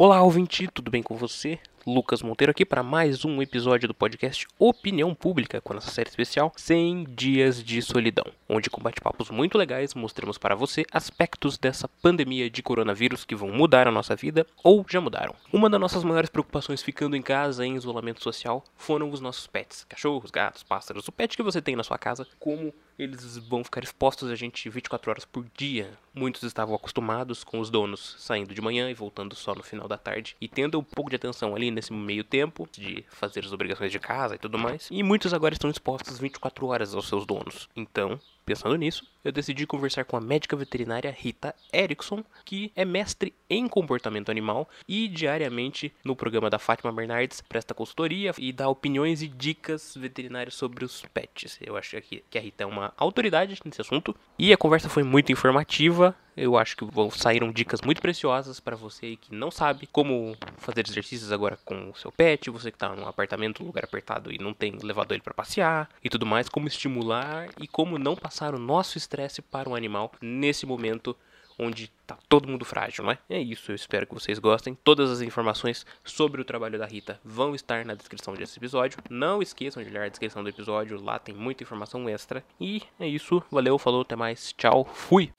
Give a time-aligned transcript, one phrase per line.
[0.00, 1.58] Olá, ouvinte, tudo bem com você?
[1.88, 6.52] Lucas Monteiro aqui para mais um episódio do podcast Opinião Pública, com nossa série especial
[6.54, 12.50] 100 Dias de Solidão, onde com bate-papos muito legais mostramos para você aspectos dessa pandemia
[12.50, 15.34] de coronavírus que vão mudar a nossa vida ou já mudaram.
[15.50, 19.86] Uma das nossas maiores preocupações ficando em casa em isolamento social foram os nossos pets,
[19.88, 23.84] cachorros, gatos, pássaros, o pet que você tem na sua casa, como eles vão ficar
[23.84, 25.96] expostos a gente 24 horas por dia.
[26.12, 29.96] Muitos estavam acostumados com os donos saindo de manhã e voltando só no final da
[29.96, 33.92] tarde e tendo um pouco de atenção ali nesse meio tempo de fazer as obrigações
[33.92, 34.88] de casa e tudo mais.
[34.90, 37.68] E muitos agora estão expostos 24 horas aos seus donos.
[37.74, 43.34] Então, Pensando nisso, eu decidi conversar com a médica veterinária Rita Erickson, que é mestre
[43.50, 49.20] em comportamento animal e diariamente no programa da Fátima Bernardes presta consultoria e dá opiniões
[49.20, 51.58] e dicas veterinárias sobre os pets.
[51.60, 55.30] Eu acho que a Rita é uma autoridade nesse assunto e a conversa foi muito
[55.30, 56.16] informativa.
[56.34, 56.84] Eu acho que
[57.16, 61.96] saíram dicas muito preciosas para você que não sabe como fazer exercícios agora com o
[61.96, 65.34] seu pet, você que está num apartamento, lugar apertado e não tem levado ele para
[65.34, 69.74] passear e tudo mais, como estimular e como não passar o nosso estresse para o
[69.74, 71.16] animal nesse momento
[71.58, 73.18] onde tá todo mundo frágil, não é?
[73.28, 74.78] É isso, eu espero que vocês gostem.
[74.84, 79.00] Todas as informações sobre o trabalho da Rita vão estar na descrição desse episódio.
[79.10, 82.44] Não esqueçam de olhar a descrição do episódio, lá tem muita informação extra.
[82.60, 85.32] E é isso, valeu, falou, até mais, tchau, fui!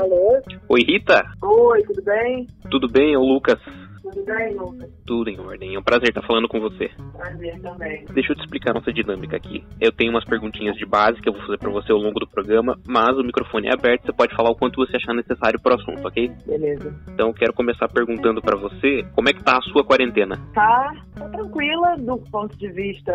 [0.00, 0.40] Alô?
[0.68, 1.24] Oi, Rita?
[1.42, 2.46] Oi, tudo bem?
[2.70, 3.14] Tudo bem?
[3.14, 3.58] É o Lucas.
[5.06, 5.74] Tudo em ordem.
[5.74, 6.90] É um prazer estar falando com você.
[7.12, 8.04] Prazer também.
[8.12, 9.64] Deixa eu te explicar nossa dinâmica aqui.
[9.80, 12.28] Eu tenho umas perguntinhas de base que eu vou fazer para você ao longo do
[12.28, 15.74] programa, mas o microfone é aberto, você pode falar o quanto você achar necessário pro
[15.74, 16.30] assunto, ok?
[16.46, 16.94] Beleza.
[17.08, 20.36] Então quero começar perguntando para você como é que tá a sua quarentena.
[20.54, 23.12] Tá, tá tranquila do ponto de vista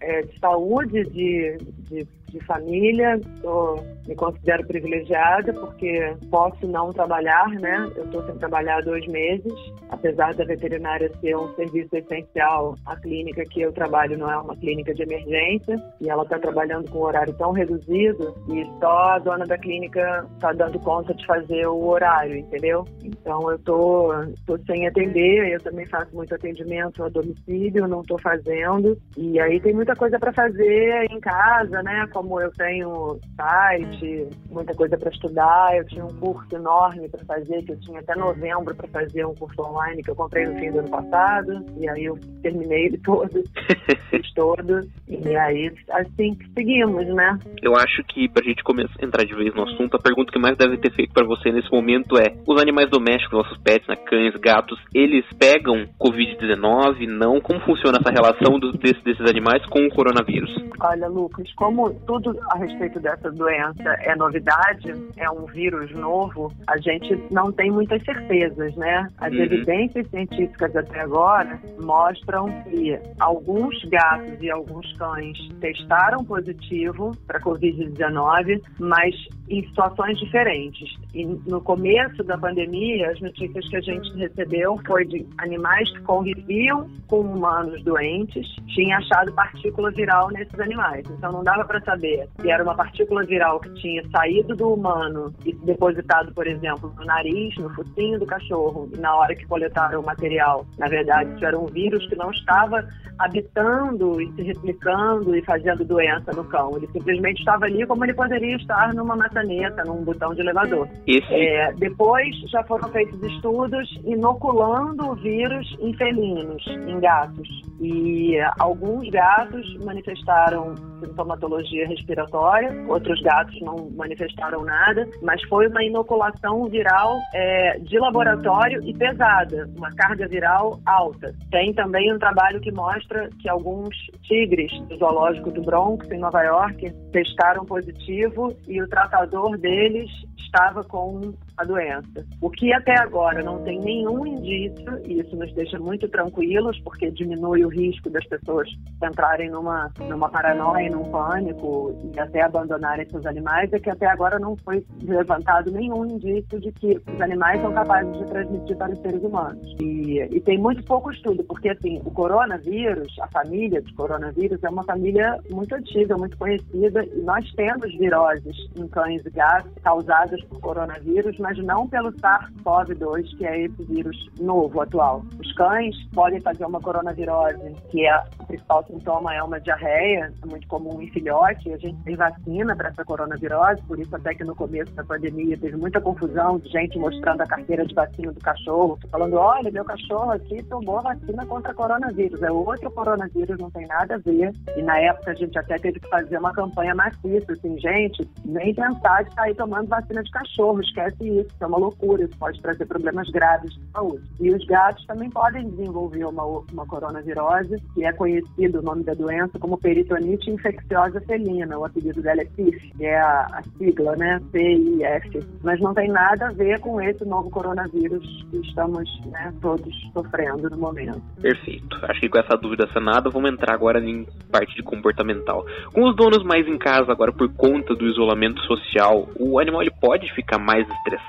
[0.00, 1.56] é, de saúde, de,
[1.88, 3.20] de, de família.
[3.40, 7.90] Tô, me considero privilegiada porque posso não trabalhar, né?
[7.96, 9.52] Eu tô sem trabalhar há dois meses,
[9.88, 12.76] apesar da veterinária ser um serviço essencial.
[12.84, 16.90] A clínica que eu trabalho não é uma clínica de emergência e ela está trabalhando
[16.90, 21.24] com um horário tão reduzido e só a dona da clínica está dando conta de
[21.26, 22.84] fazer o horário, entendeu?
[23.02, 24.12] Então eu tô,
[24.46, 28.98] tô sem atender, eu também faço muito atendimento a domicílio, não estou fazendo.
[29.16, 32.06] E aí tem muita coisa para fazer em casa, né?
[32.12, 37.62] Como eu tenho site, muita coisa para estudar, eu tinha um curso enorme para fazer,
[37.62, 40.70] que eu tinha até novembro para fazer um curso online que eu comprei no fim
[40.70, 41.64] do ano passado.
[41.78, 43.42] E aí eu terminei ele todo,
[44.10, 44.80] fiz todo.
[45.08, 47.38] E aí, assim que seguimos, né?
[47.62, 50.38] Eu acho que pra gente começar a entrar de vez no assunto, a pergunta que
[50.38, 53.96] mais deve ter feito para você nesse momento é: os animais domésticos, nossos pets, né,
[53.96, 57.06] cães, gatos, eles pegam Covid-19?
[57.08, 57.40] Não?
[57.40, 60.50] Como funciona essa relação do, desse, desses animais com o coronavírus?
[60.80, 66.76] Olha, Lucas, como tudo a respeito dessa doença é novidade, é um vírus novo, a
[66.78, 69.08] gente não tem muitas certezas, né?
[69.18, 69.40] As Uhum.
[69.40, 78.60] evidências científicas até agora mostram que alguns gatos e alguns cães testaram positivo para Covid-19,
[78.78, 79.14] mas
[79.48, 80.88] em situações diferentes.
[81.14, 86.00] E no começo da pandemia, as notícias que a gente recebeu foi de animais que
[86.02, 91.04] conviviam com humanos doentes, tinha achado partícula viral nesses animais.
[91.10, 95.32] Então não dava para saber se era uma partícula viral que tinha saído do humano
[95.44, 100.00] e depositado, por exemplo, no nariz, no focinho do cachorro, e na hora que coletaram
[100.00, 102.86] o material, na verdade, isso era um vírus que não estava
[103.18, 106.72] habitando e se replicando e fazendo doença no cão.
[106.76, 110.88] Ele simplesmente estava ali como ele poderia estar numa maçaneta, num botão de elevador.
[111.06, 117.48] Esse, É, depois já foram feitos estudos inoculando o vírus em felinos, em gatos.
[117.80, 126.66] E alguns gatos manifestaram sintomatologia respiratória, outros gatos não manifestaram nada, mas foi uma inoculação
[126.68, 131.34] viral eh, de laboratório e pesada, uma carga viral alta.
[131.50, 136.42] Tem também um trabalho que mostra que alguns tigres do zoológico do Bronx, em Nova
[136.42, 142.26] York, testaram positivo e o tratador deles estava com a doença.
[142.40, 147.10] O que até agora não tem nenhum indício, e isso nos deixa muito tranquilos, porque
[147.10, 148.68] diminui o risco das pessoas
[149.02, 154.38] entrarem numa, numa paranoia, num pânico e até abandonarem seus animais, é que até agora
[154.38, 158.98] não foi levantado nenhum indício de que os animais são capazes de transmitir para os
[159.00, 159.76] seres humanos.
[159.80, 164.68] E, e tem muito pouco estudo, porque assim, o coronavírus, a família de coronavírus, é
[164.68, 170.42] uma família muito antiga, muito conhecida, e nós temos viroses em cães e gatos causadas
[170.44, 175.22] por coronavírus mas não pelo SARS-CoV-2, que é esse vírus novo, atual.
[175.38, 180.46] Os cães podem fazer uma coronavirose, que é o principal sintoma é uma diarreia, é
[180.46, 184.42] muito comum em filhote, a gente tem vacina para essa coronavirose, por isso até que
[184.42, 188.40] no começo da pandemia teve muita confusão de gente mostrando a carteira de vacina do
[188.40, 193.86] cachorro, falando, olha, meu cachorro aqui tomou vacina contra coronavírus, é outro coronavírus, não tem
[193.86, 194.50] nada a ver.
[194.78, 198.74] E na época a gente até teve que fazer uma campanha maciça, assim, gente, nem
[198.74, 202.86] pensar de sair tomando vacina de cachorro, esquece isso, é uma loucura, isso pode trazer
[202.86, 204.24] problemas graves de saúde.
[204.40, 209.14] E os gatos também podem desenvolver uma, uma coronavirose, que é conhecido o nome da
[209.14, 214.16] doença como peritonite infecciosa felina, o apelido dela é PIF, que é a, a sigla,
[214.16, 215.46] né, PIF.
[215.62, 220.70] Mas não tem nada a ver com esse novo coronavírus que estamos né, todos sofrendo
[220.70, 221.22] no momento.
[221.40, 221.98] Perfeito.
[222.02, 225.64] Acho que com essa dúvida sanada, vamos entrar agora em parte de comportamental.
[225.92, 229.92] Com os donos mais em casa agora por conta do isolamento social, o animal ele
[230.00, 231.23] pode ficar mais estressado?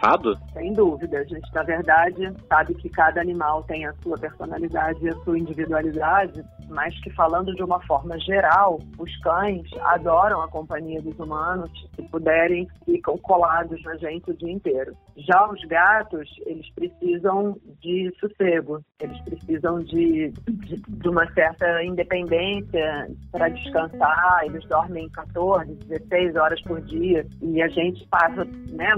[0.53, 1.19] Sem dúvida.
[1.19, 5.37] A gente, na verdade, sabe que cada animal tem a sua personalidade e a sua
[5.37, 11.69] individualidade, mas que falando de uma forma geral, os cães adoram a companhia dos humanos,
[11.95, 14.95] se puderem, ficam colados na gente o dia inteiro.
[15.17, 23.07] Já os gatos, eles precisam de sossego, eles precisam de, de, de uma certa independência
[23.31, 28.93] para descansar, eles dormem 14, 16 horas por dia e a gente passa né,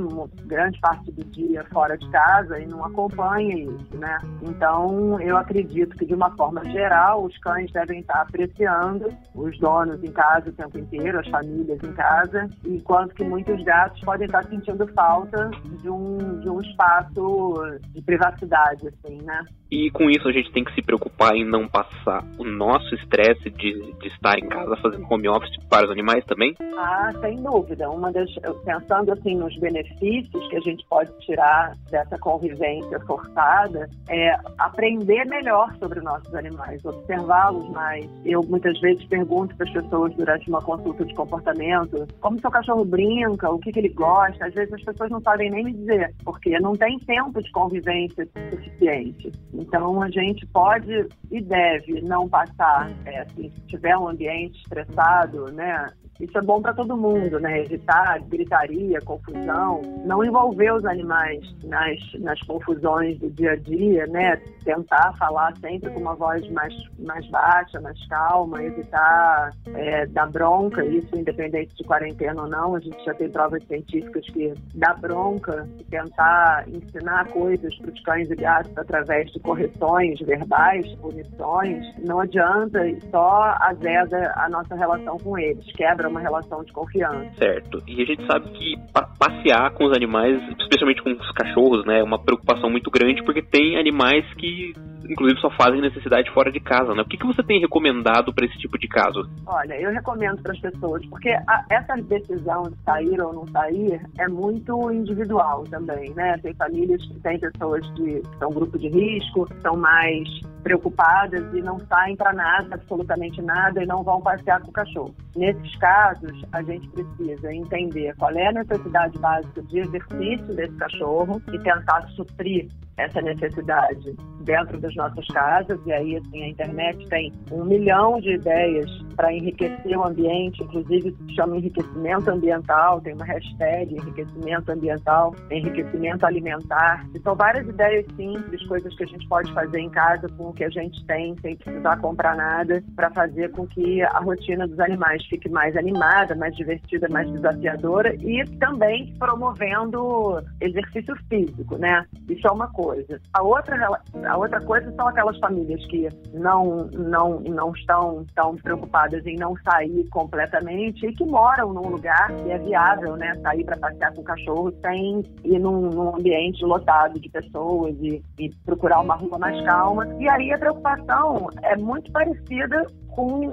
[0.45, 4.17] grande parte do dia fora de casa e não acompanha isso, né?
[4.41, 10.03] Então, eu acredito que de uma forma geral, os cães devem estar apreciando os donos
[10.03, 14.43] em casa o tempo inteiro, as famílias em casa, enquanto que muitos gatos podem estar
[14.45, 15.49] sentindo falta
[15.81, 17.55] de um, de um espaço
[17.89, 19.43] de privacidade, assim, né?
[19.69, 23.49] E com isso a gente tem que se preocupar em não passar o nosso estresse
[23.49, 26.55] de, de estar em casa fazendo home office para os animais também?
[26.77, 27.89] Ah, sem dúvida.
[27.89, 28.29] Uma das,
[28.63, 35.73] pensando assim nos benefícios que a gente pode tirar dessa convivência forçada, é aprender melhor
[35.79, 38.09] sobre nossos animais, observá-los mais.
[38.25, 42.85] Eu muitas vezes pergunto para as pessoas durante uma consulta de comportamento como seu cachorro
[42.85, 44.45] brinca, o que, que ele gosta.
[44.45, 48.27] Às vezes as pessoas não sabem nem me dizer, porque não tem tempo de convivência
[48.49, 49.31] suficiente.
[49.57, 55.51] Então, a gente pode e deve não passar, é, assim, se tiver um ambiente estressado,
[55.51, 55.87] né,
[56.19, 57.61] isso é bom para todo mundo, né?
[57.61, 64.37] Evitar gritaria, confusão, não envolver os animais nas, nas confusões do dia a dia, né?
[64.63, 70.83] Tentar falar sempre com uma voz mais, mais baixa, mais calma, evitar é, dar bronca,
[70.85, 72.75] isso independente de quarentena ou não.
[72.75, 78.29] A gente já tem provas científicas que dar bronca tentar ensinar coisas para os cães
[78.29, 82.79] e gatos através de correções verbais, punições, não adianta
[83.09, 87.31] só azeda a nossa relação com eles, quebra uma relação de confiança.
[87.37, 87.83] Certo.
[87.87, 88.75] E a gente sabe que
[89.17, 93.41] passear com os animais, especialmente com os cachorros, né, é uma preocupação muito grande porque
[93.41, 94.73] tem animais que
[95.09, 97.01] inclusive só fazem necessidade fora de casa, né?
[97.01, 99.29] O que, que você tem recomendado para esse tipo de caso?
[99.45, 104.01] Olha, eu recomendo para as pessoas, porque a, essa decisão de sair ou não sair
[104.17, 106.37] é muito individual também, né?
[106.41, 110.27] Tem famílias que têm pessoas que são grupo de risco, são mais
[110.63, 115.15] preocupadas e não saem para nada, absolutamente nada, e não vão passear com o cachorro.
[115.35, 121.41] Nesses casos, a gente precisa entender qual é a necessidade básica de exercício desse cachorro
[121.53, 125.79] e tentar suprir essa necessidade dentro das nossas casas.
[125.85, 131.11] E aí, assim, a internet tem um milhão de ideias para enriquecer o ambiente, inclusive
[131.11, 137.05] se chama enriquecimento ambiental, tem uma hashtag enriquecimento ambiental, enriquecimento alimentar.
[137.13, 140.53] E são várias ideias simples, coisas que a gente pode fazer em casa com o
[140.53, 144.79] que a gente tem, sem precisar comprar nada, para fazer com que a rotina dos
[144.79, 152.05] animais fique mais animada, mais divertida, mais desafiadora e também promovendo exercício físico, né?
[152.29, 153.19] Isso é uma coisa coisa.
[153.33, 159.25] A outra, a outra coisa são aquelas famílias que não, não, não estão tão preocupadas
[159.25, 163.33] em não sair completamente e que moram num lugar que é viável, né?
[163.41, 168.23] Sair para passear com o cachorro sem ir num, num ambiente lotado de pessoas e,
[168.39, 170.07] e procurar uma rua mais calma.
[170.19, 172.85] E aí a preocupação é muito parecida
[173.17, 173.51] com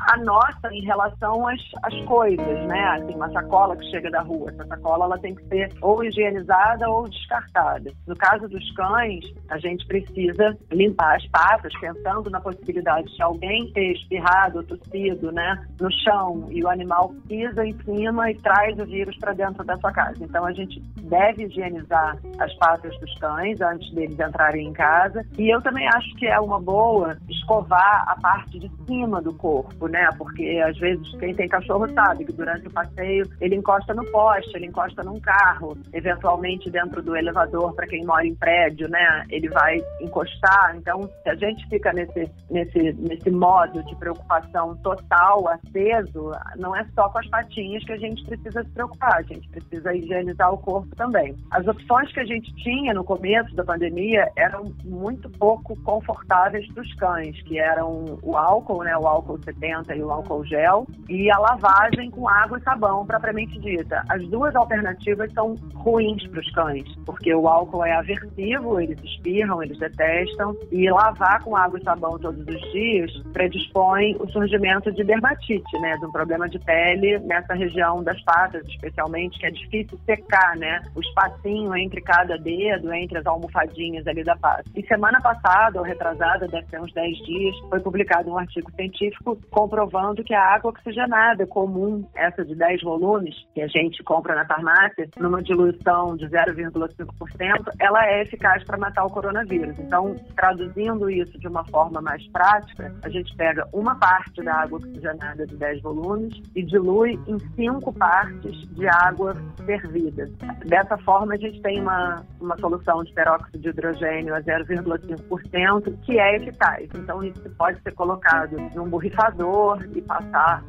[0.00, 2.84] a nossa em relação às, às coisas, né?
[2.96, 6.88] Assim, uma sacola que chega da rua, essa sacola ela tem que ser ou higienizada
[6.88, 7.92] ou descartada.
[8.06, 13.22] No caso dos os cães, a gente precisa limpar as patas, pensando na possibilidade de
[13.22, 18.78] alguém ter espirrado tossido né, no chão e o animal pisa em cima e traz
[18.78, 20.24] o vírus para dentro da sua casa.
[20.24, 25.24] Então a gente deve higienizar as patas dos cães antes deles entrarem em casa.
[25.38, 29.86] E eu também acho que é uma boa escovar a parte de cima do corpo,
[29.88, 30.08] né?
[30.16, 34.56] Porque às vezes quem tem cachorro sabe que durante o passeio ele encosta no poste,
[34.56, 38.53] ele encosta num carro, eventualmente dentro do elevador para quem mora em prédio,
[38.88, 39.24] né?
[39.30, 40.74] Ele vai encostar.
[40.76, 46.84] Então, se a gente fica nesse nesse nesse modo de preocupação total, aceso, não é
[46.94, 50.58] só com as patinhas que a gente precisa se preocupar, a gente precisa higienizar o
[50.58, 51.34] corpo também.
[51.50, 56.82] As opções que a gente tinha no começo da pandemia eram muito pouco confortáveis para
[56.82, 61.30] os cães, que eram o álcool, né, o álcool 70 e o álcool gel, e
[61.30, 64.02] a lavagem com água e sabão, propriamente dita.
[64.08, 69.62] As duas alternativas são ruins para os cães, porque o álcool é aversivo, eles espirram,
[69.62, 75.04] eles detestam, e lavar com água e sabão todos os dias predispõe o surgimento de
[75.04, 79.98] dermatite, né, de um problema de pele nessa região das patas, especialmente, que é difícil
[80.04, 84.64] secar, né, o espacinho entre cada dedo, entre as almofadinhas ali da pata.
[84.74, 89.38] E semana passada, ou retrasada, deve ter uns 10 dias, foi publicado um artigo científico
[89.50, 94.46] comprovando que a água oxigenada comum, essa de 10 volumes, que a gente compra na
[94.46, 99.78] farmácia, numa diluição de 0,5%, ela é eficaz para matar o coronavírus.
[99.78, 104.78] Então, traduzindo isso de uma forma mais prática, a gente pega uma parte da água
[104.78, 110.30] oxigenada de 10 volumes e dilui em cinco partes de água fervida.
[110.66, 116.18] Dessa forma, a gente tem uma, uma solução de peróxido de hidrogênio a 0,5%, que
[116.18, 116.88] é eficaz.
[116.94, 120.62] Então, isso pode ser colocado num borrifador e passar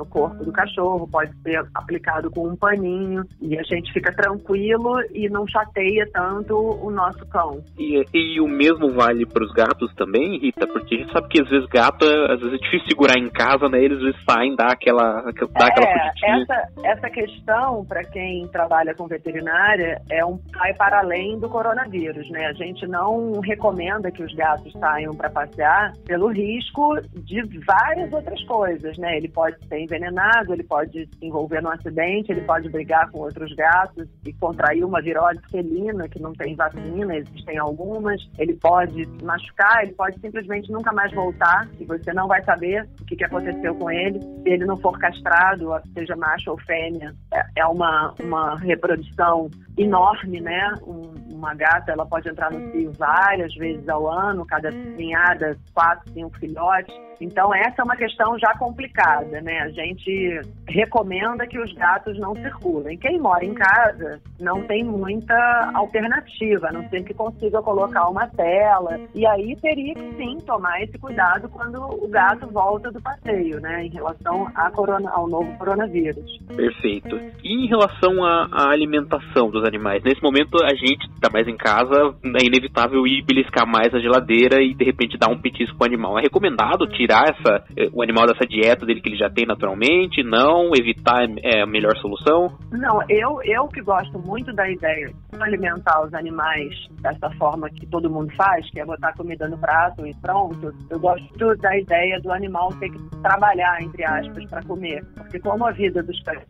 [0.00, 4.98] no corpo do cachorro, pode ser aplicado com um paninho e a gente fica tranquilo
[5.12, 7.62] e não chateia tanto o nosso cão.
[7.78, 10.66] E, e o mesmo vale para os gatos também, Rita?
[10.66, 13.28] Porque a gente sabe que às vezes gato, é, às vezes é difícil segurar em
[13.28, 13.82] casa, né?
[13.82, 20.00] Eles saem, dá aquela, dá aquela é, essa, essa questão, para quem trabalha com veterinária,
[20.10, 22.46] é um vai para além do coronavírus, né?
[22.46, 28.42] A gente não recomenda que os gatos saiam para passear pelo risco de várias outras
[28.44, 29.16] coisas, né?
[29.16, 33.52] Ele pode ser envenenado, ele pode se envolver num acidente, ele pode brigar com outros
[33.54, 38.20] gatos e contrair uma virose felina que não tem vacina, existem algumas.
[38.38, 42.88] Ele pode se machucar, ele pode simplesmente nunca mais voltar e você não vai saber
[43.00, 47.14] o que, que aconteceu com ele se ele não for castrado, seja macho ou fêmea.
[47.32, 50.74] É, é uma, uma reprodução enorme, né?
[50.86, 56.12] Um, uma gata ela pode entrar no cio várias vezes ao ano, cada ninhada, quatro,
[56.12, 56.94] cinco filhotes.
[57.20, 59.60] Então essa é uma questão já complicada, né?
[59.60, 62.98] A gente recomenda que os gatos não circulem.
[62.98, 68.26] Quem mora em casa não tem muita alternativa, a não ser que consiga colocar uma
[68.28, 68.98] tela.
[69.14, 73.84] E aí teria que sim tomar esse cuidado quando o gato volta do passeio, né?
[73.84, 76.38] Em relação corona, ao novo coronavírus.
[76.56, 77.16] Perfeito.
[77.44, 81.56] E em relação à, à alimentação dos animais, nesse momento a gente está mais em
[81.56, 85.86] casa, é inevitável ir beliscar mais a geladeira e de repente dar um petisco pro
[85.86, 86.18] animal.
[86.18, 90.22] É recomendado tirar essa, eh, o animal dessa dieta dele que ele já tem naturalmente?
[90.22, 90.70] Não?
[90.74, 92.48] Evitar é a melhor solução?
[92.72, 97.86] Não, eu, eu que gosto muito da ideia de alimentar os animais dessa forma que
[97.86, 102.20] todo mundo faz, que é botar comida no prato e pronto, eu gosto da ideia
[102.20, 105.04] do animal ter que trabalhar, entre aspas, para comer.
[105.16, 106.44] Porque como a vida dos cães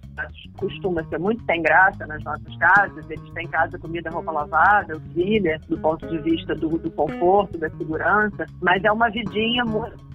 [0.58, 5.58] costuma ser muito sem graça nas nossas casas, eles têm casa, comida, roupa lavada, auxilia,
[5.68, 10.09] do ponto de vista do, do conforto, da segurança, mas é uma vidinha muito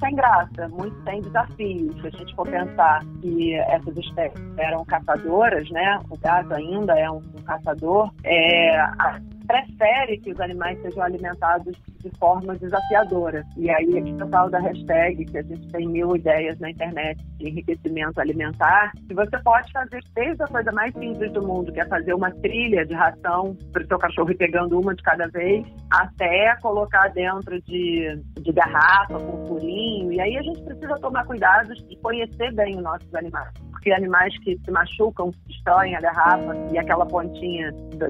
[0.00, 2.00] sem graça, muito sem desafios.
[2.00, 6.00] Se a gente for pensar que essas espécies eram caçadoras, né?
[6.10, 11.76] O gato ainda é um, um caçador, é, a, prefere que os animais sejam alimentados
[12.00, 13.42] de forma desafiadora.
[13.56, 17.22] E aí, aqui no tal da hashtag, que a gente tem mil ideias na internet
[17.38, 21.80] de enriquecimento alimentar, que você pode fazer desde a coisa mais simples do mundo, que
[21.80, 25.26] é fazer uma trilha de ração para o seu cachorro ir pegando uma de cada
[25.28, 30.12] vez, até colocar dentro de, de garrafa, com furinho.
[30.12, 33.52] E aí a gente precisa tomar cuidado de conhecer bem os nossos animais
[33.84, 38.08] porque animais que se machucam, destroem a garrafa e aquela pontinha da,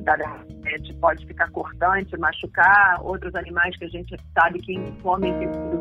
[0.65, 2.99] garrafa pode ficar cortante, machucar.
[3.03, 5.35] Outros animais que a gente sabe que comem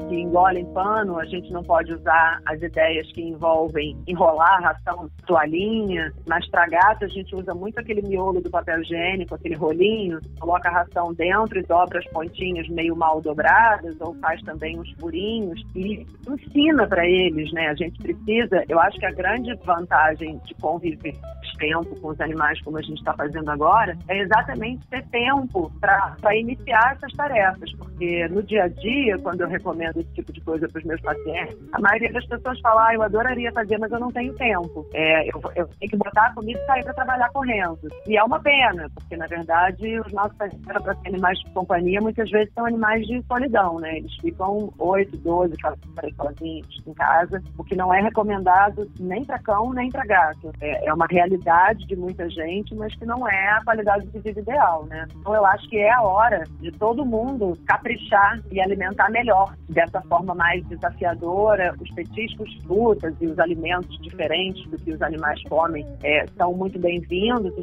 [0.09, 6.11] que engolem pano, a gente não pode usar as ideias que envolvem enrolar ração toalhinha.
[6.27, 10.69] Mas para gato a gente usa muito aquele miolo do papel higiênico, aquele rolinho, coloca
[10.69, 15.61] a ração dentro e dobra as pontinhas meio mal dobradas ou faz também uns furinhos
[15.75, 17.67] e ensina para eles, né?
[17.67, 21.15] A gente precisa, eu acho que a grande vantagem de conviver
[21.63, 26.35] tempo com os animais como a gente está fazendo agora é exatamente ter tempo para
[26.35, 30.67] iniciar essas tarefas, porque no dia a dia, quando eu recomendo esse tipo de coisa
[30.67, 33.99] para os meus pacientes, a maioria das pessoas fala, ah, eu adoraria fazer, mas eu
[33.99, 34.85] não tenho tempo.
[34.93, 37.79] É, eu, eu tenho que botar a comida e sair para trabalhar correndo.
[38.07, 42.01] E é uma pena, porque na verdade os nossos pacientes para ser animais de companhia
[42.01, 43.97] muitas vezes são animais de solidão, né?
[43.97, 49.39] Eles ficam 8, 12, 14 sozinhos em casa, o que não é recomendado nem para
[49.39, 50.51] cão nem para gato.
[50.61, 54.39] É, é uma realidade de muita gente, mas que não é a qualidade de vida
[54.39, 55.07] ideal, né?
[55.19, 60.01] Então eu acho que é a hora de todo mundo caprichar e alimentar melhor, dessa
[60.03, 61.75] forma mais desafiadora.
[61.79, 66.79] Os petiscos, frutas e os alimentos diferentes do que os animais comem é, são muito
[66.79, 67.53] bem-vindos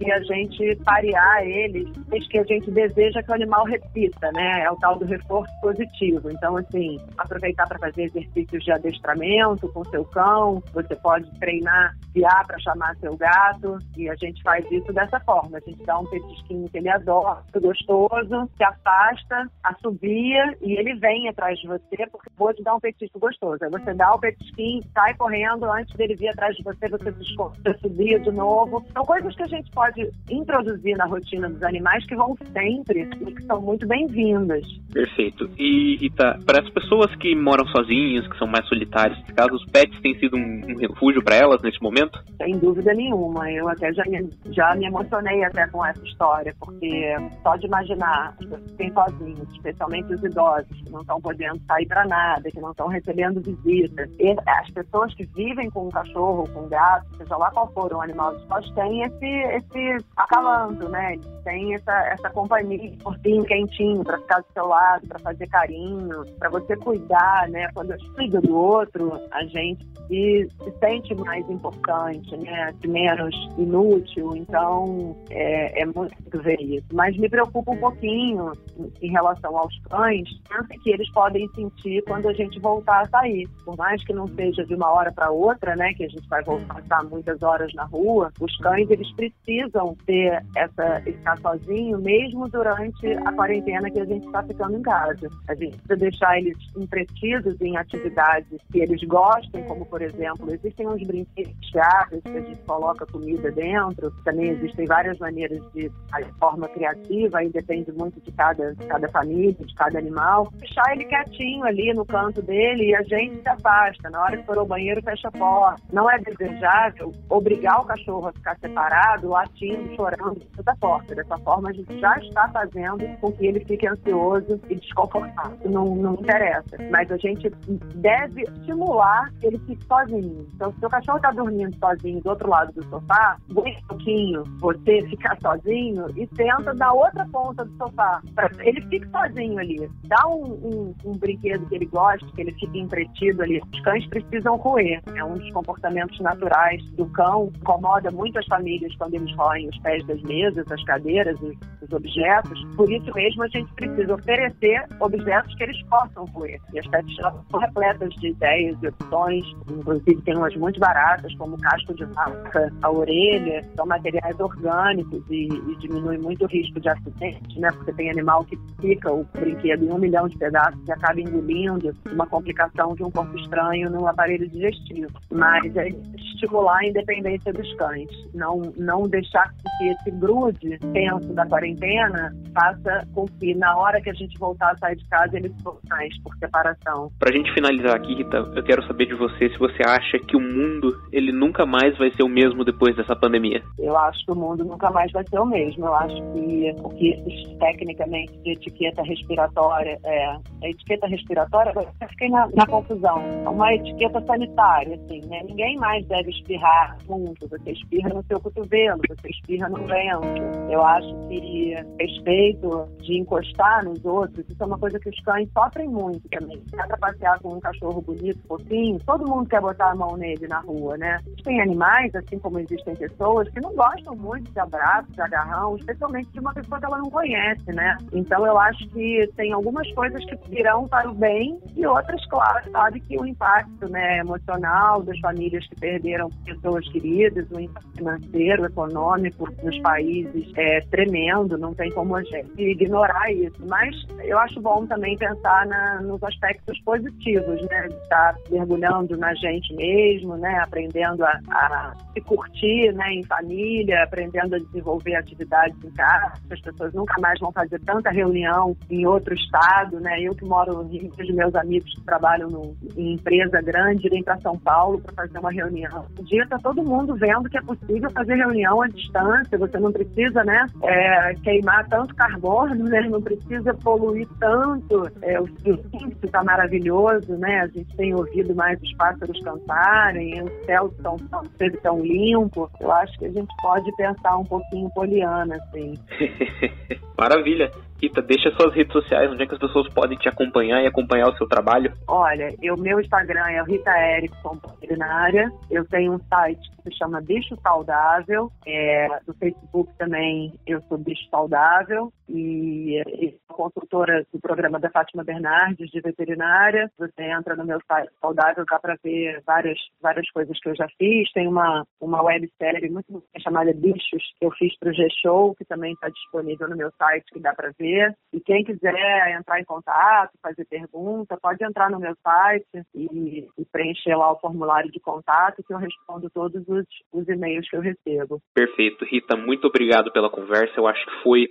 [0.00, 4.64] e a gente parear eles, desde que a gente deseja que o animal repita, né?
[4.64, 6.30] É o tal do reforço positivo.
[6.30, 12.46] Então, assim, aproveitar para fazer exercícios de adestramento com seu cão, você pode treinar, guiar
[12.46, 15.58] para chamar seu gato, e a gente faz isso dessa forma.
[15.58, 21.28] A gente dá um petisquinho que ele adora, gostoso, se afasta, assobia e ele vem
[21.28, 23.58] atrás de você, porque vou te dar um petisco gostoso.
[23.62, 27.78] Aí você dá o petisquinho, sai correndo, antes dele vir atrás de você, você, você
[27.80, 28.84] subia de novo.
[28.92, 33.34] São coisas que a gente pode introduzir na rotina dos animais que vão sempre e
[33.34, 34.66] que são muito bem-vindas.
[34.92, 35.48] Perfeito.
[35.58, 40.00] E, Rita, para as pessoas que moram sozinhas, que são mais solitárias, caso os pets
[40.00, 42.18] têm sido um, um refúgio para elas nesse momento?
[42.36, 43.50] Sem dúvida nenhuma.
[43.50, 48.30] Eu até já me, já me emocionei até com essa história, porque só de imaginar
[48.30, 52.50] as pessoas que têm sozinhos, especialmente os idosos, que não estão podendo sair para nada,
[52.50, 54.10] que não estão recebendo visitas,
[54.46, 58.00] as pessoas que vivem com um cachorro, com um gato, seja lá qual for um
[58.00, 61.16] animal de nós, têm esse, esse acalanto, né?
[61.44, 66.50] Tem essa, essa companhia, portinho quentinho para ficar do seu lado, para fazer carinho, para
[66.50, 67.68] você cuidar, né?
[67.74, 72.72] Quando a gente cuida do outro, a gente se, se sente mais importante, né?
[72.86, 74.36] Menos inútil.
[74.36, 76.86] Então, é, é muito ver isso.
[76.92, 78.52] Mas me preocupa um pouquinho
[79.00, 83.48] em relação aos cães, tanto que eles podem sentir quando a gente voltar a sair.
[83.64, 85.92] Por mais que não seja de uma hora para outra, né?
[85.94, 89.96] Que a gente vai voltar a estar muitas horas na rua, os cães, eles precisam
[90.06, 95.28] ter essa, estar sozinho, mesmo durante a quarentena que a gente está ficando em casa.
[95.48, 100.86] A gente precisa deixar eles entretidos em atividades que eles gostem, como, por exemplo, existem
[100.86, 105.90] uns brinquedos que a gente coloca comida dentro, também existem várias maneiras de,
[106.38, 110.48] forma criativa, aí depende muito de cada, de cada família, de cada animal.
[110.58, 114.10] Deixar ele quietinho ali no canto dele e a gente se afasta.
[114.10, 115.82] Na hora que for ao banheiro, fecha a porta.
[115.92, 121.14] Não é desejável obrigar o cachorro a ficar separado, latindo, chorando da porta.
[121.14, 125.70] Dessa forma, a gente já está fazendo com que ele fique ansioso e desconfortável.
[125.70, 126.76] Não, não interessa.
[126.90, 127.50] Mas a gente
[127.94, 130.48] deve estimular que ele fique sozinho.
[130.54, 134.44] Então, se o cachorro está dormindo sozinho do outro lado do sofá, aguenta um pouquinho
[134.60, 138.22] você ficar sozinho e tenta da outra ponta do sofá.
[138.60, 139.90] Ele fique sozinho ali.
[140.04, 143.60] Dá um, um, um brinquedo que ele goste, que ele fique entretido ali.
[143.72, 145.00] Os cães precisam roer.
[145.14, 147.50] É um dos comportamentos naturais do cão.
[147.56, 151.92] Incomoda muito as famílias quando eles roem os pés das mesas, as cadeiras, os, os
[151.92, 152.64] objetos.
[152.76, 156.60] Por isso mesmo, a gente precisa oferecer objetos que eles possam roer.
[156.72, 159.44] E as pet são repletas de ideias e opções.
[159.70, 163.62] Inclusive, tem umas muito baratas, como casco de vaca, a orelha.
[163.76, 167.68] São materiais orgânicos e, e diminui muito o risco de acidente, né?
[167.72, 171.92] Porque tem animal que pica o brinquedo em um milhão de pedaços e acaba engolindo
[172.12, 175.10] uma complicação de um corpo estranho no aparelho digestivo.
[175.30, 178.08] Mas é estimular a independência dos cães.
[178.34, 184.10] Não, não deixar que esse grude tenso da quarentena faça com que na hora que
[184.10, 185.52] a gente voltar a sair de casa eles
[185.88, 187.10] mais por separação.
[187.18, 190.40] Pra gente finalizar aqui, Rita, eu quero saber de você se você acha que o
[190.40, 193.62] mundo ele nunca mais vai ser o mesmo depois dessa pandemia.
[193.78, 195.86] Eu acho que o mundo nunca mais vai ser o mesmo.
[195.86, 202.28] Eu acho que o que tecnicamente de etiqueta respiratória é a etiqueta respiratória, eu fiquei
[202.28, 203.18] na, na confusão.
[203.44, 205.42] É uma etiqueta sanitária, assim, né?
[205.44, 207.48] Ninguém mais deve espirrar junto.
[207.48, 210.70] Você espirra no seu cotovelo, você espirra no vento.
[210.70, 215.48] Eu acho que respeito de encostar nos outros, isso é uma coisa que os cães
[215.52, 216.62] sofrem muito também.
[216.72, 220.46] Dá pra passear com um cachorro bonito, fofinho, todo mundo quer botar a mão nele
[220.48, 221.20] na rua, né?
[221.44, 226.30] Tem animais, assim como existem pessoas, que não gostam muito de abraço, de agarrão, especialmente
[226.32, 227.96] de uma pessoa que ela não conhece, né?
[228.12, 232.70] Então eu acho que tem algumas coisas que virão para o bem e outras, claro,
[232.70, 238.64] sabe que o impacto né, emocional das famílias que perderam pessoas queridas, o impacto financeiro,
[238.64, 243.56] econômico nos países é tremendo, não tem como a gente ignorar isso.
[243.66, 247.88] Mas eu acho bom também pensar na, nos aspectos positivos, né?
[247.88, 250.58] De estar mergulhando na gente mesmo, né?
[250.58, 253.12] Aprendendo a, a se curtir, né?
[253.12, 258.10] Em família, aprendendo a desenvolver atividades em casa, as pessoas nunca mais vão fazer tanta
[258.10, 260.20] reunião em outro estado, né?
[260.20, 264.22] Eu que moro no Rio, vejo meus amigos que trabalham no, em empresa grande, irem
[264.22, 266.06] para São Paulo para fazer uma reunião.
[266.18, 269.92] Um dia está todo mundo vendo que é possível fazer reunião à distância, você não
[269.92, 273.00] precisa, né, é, queimar tanto carbono, né?
[273.08, 275.10] Não precisa poluir tanto.
[275.22, 277.60] É, o silêncio está maravilhoso, né?
[277.60, 281.42] A gente tem ouvido mais os pássaros cantarem, o céu tão, tão,
[281.82, 282.70] tão limpo.
[282.80, 285.98] Eu acho que a gente pode pensar um pouquinho poliana, assim.
[287.18, 287.72] Maravilha.
[288.00, 291.28] Rita, deixa suas redes sociais, onde é que as pessoas podem te acompanhar e acompanhar
[291.28, 291.92] o seu trabalho?
[292.08, 295.52] Olha, o meu Instagram é Rita Erickson Veterinária.
[295.70, 298.50] Eu tenho um site que se chama Bicho Saudável.
[298.66, 302.10] É, do Facebook também eu sou Bicho Saudável.
[302.26, 306.90] E, e sou consultora do programa da Fátima Bernardes de veterinária.
[306.96, 310.86] Você entra no meu site Saudável, dá para ver várias, várias coisas que eu já
[310.96, 311.30] fiz.
[311.32, 315.92] Tem uma, uma websérie muito chamada Bichos que eu fiz para o G-Show, que também
[315.92, 317.89] está disponível no meu site, que dá para ver
[318.32, 318.94] e quem quiser
[319.36, 324.38] entrar em contato, fazer pergunta, pode entrar no meu site e, e preencher lá o
[324.38, 328.40] formulário de contato que eu respondo todos os, os e-mails que eu recebo.
[328.54, 329.04] Perfeito.
[329.04, 330.74] Rita, muito obrigado pela conversa.
[330.76, 331.48] Eu acho que foi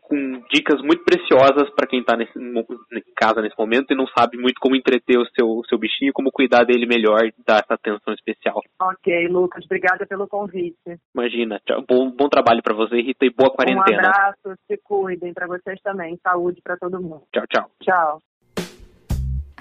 [0.00, 4.58] com dicas muito preciosas para quem está em casa nesse momento e não sabe muito
[4.60, 8.60] como entreter o seu, o seu bichinho, como cuidar dele melhor dar essa atenção especial.
[8.80, 10.76] Ok, Lucas, obrigada pelo convite.
[11.14, 11.60] Imagina.
[11.88, 14.02] Bom, bom trabalho para você, Rita, e boa quarentena.
[14.02, 16.18] Um abraço, se cuidem para vocês também.
[16.22, 17.22] Saúde para todo mundo.
[17.32, 17.70] Tchau, tchau.
[17.82, 18.31] Tchau.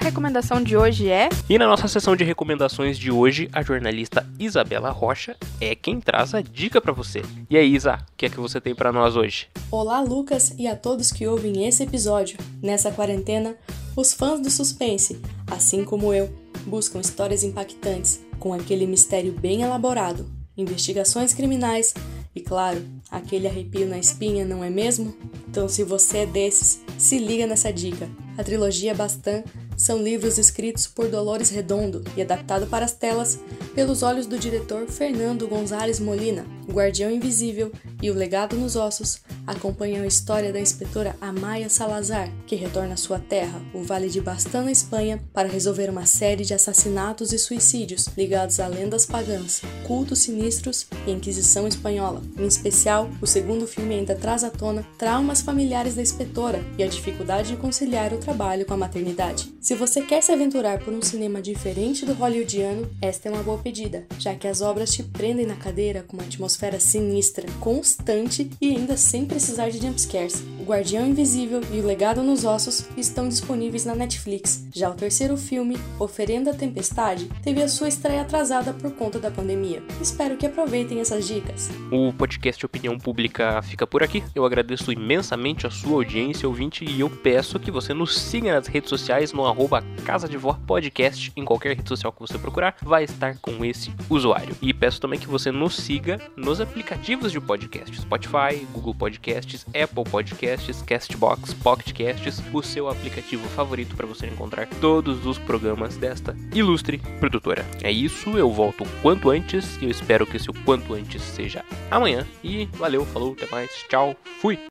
[0.01, 1.29] A recomendação de hoje é.
[1.47, 6.33] E na nossa sessão de recomendações de hoje, a jornalista Isabela Rocha é quem traz
[6.33, 7.21] a dica para você.
[7.47, 9.47] E aí, Isa, o que é que você tem para nós hoje?
[9.69, 12.39] Olá, Lucas, e a todos que ouvem esse episódio.
[12.63, 13.55] Nessa quarentena,
[13.95, 16.33] os fãs do suspense, assim como eu,
[16.65, 20.25] buscam histórias impactantes, com aquele mistério bem elaborado,
[20.57, 21.93] investigações criminais
[22.33, 25.15] e, claro, aquele arrepio na espinha, não é mesmo?
[25.47, 28.09] Então, se você é desses, se liga nessa dica.
[28.35, 29.43] A trilogia Bastan
[29.81, 33.39] são livros escritos por Dolores Redondo e adaptado para as telas
[33.73, 36.45] pelos olhos do diretor Fernando Gonzalez Molina.
[36.71, 42.55] Guardião Invisível e O Legado nos Ossos acompanham a história da inspetora Amaya Salazar, que
[42.55, 46.53] retorna à sua terra, o Vale de Bastan, na Espanha, para resolver uma série de
[46.53, 52.21] assassinatos e suicídios ligados a lendas pagãs, cultos sinistros e Inquisição espanhola.
[52.37, 56.87] Em especial, o segundo filme ainda traz à tona traumas familiares da inspetora e a
[56.87, 59.51] dificuldade de conciliar o trabalho com a maternidade.
[59.71, 63.57] Se você quer se aventurar por um cinema diferente do hollywoodiano, esta é uma boa
[63.57, 68.75] pedida, já que as obras te prendem na cadeira com uma atmosfera sinistra, constante e
[68.75, 70.43] ainda sem precisar de jumpscares.
[70.59, 74.65] O Guardião Invisível e O Legado nos Ossos estão disponíveis na Netflix.
[74.73, 79.81] Já o terceiro filme, Oferenda Tempestade, teve a sua estreia atrasada por conta da pandemia.
[80.01, 81.69] Espero que aproveitem essas dicas.
[81.89, 84.21] O podcast Opinião Pública fica por aqui.
[84.35, 88.67] Eu agradeço imensamente a sua audiência, ouvinte, e eu peço que você nos siga nas
[88.67, 92.75] redes sociais no arroba Casa de Vó Podcast, em qualquer rede social que você procurar,
[92.81, 94.55] vai estar com esse usuário.
[94.59, 100.03] E peço também que você nos siga nos aplicativos de podcast, Spotify, Google Podcasts, Apple
[100.09, 106.97] Podcasts, Castbox, Pocketcasts, o seu aplicativo favorito para você encontrar todos os programas desta ilustre
[107.19, 107.63] produtora.
[107.83, 111.21] É isso, eu volto o quanto antes e eu espero que esse o quanto antes
[111.21, 112.25] seja amanhã.
[112.43, 114.57] E valeu, falou, até mais, tchau, fui!